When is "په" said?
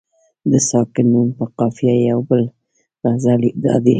1.37-1.45